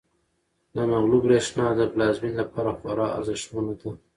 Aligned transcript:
د 0.75 0.77
نغلو 0.91 1.17
برښنا 1.25 1.67
د 1.75 1.81
پلازمینې 1.93 2.35
لپاره 2.41 2.71
خورا 2.79 3.07
ارزښتمنه 3.17 3.73
ده. 3.79 3.91